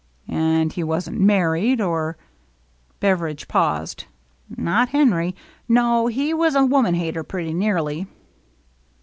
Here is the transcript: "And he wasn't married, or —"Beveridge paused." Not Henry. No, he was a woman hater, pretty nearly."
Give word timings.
"And 0.27 0.73
he 0.73 0.83
wasn't 0.83 1.19
married, 1.21 1.79
or 1.79 2.17
—"Beveridge 3.01 3.47
paused." 3.47 4.05
Not 4.57 4.89
Henry. 4.89 5.35
No, 5.69 6.07
he 6.07 6.33
was 6.33 6.55
a 6.55 6.65
woman 6.65 6.95
hater, 6.95 7.21
pretty 7.21 7.53
nearly." 7.53 8.07